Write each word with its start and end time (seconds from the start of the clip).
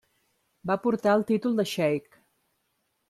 Va 0.71 0.77
portar 0.87 1.13
el 1.17 1.25
títol 1.33 1.61
de 1.61 1.67
xeic. 1.73 2.21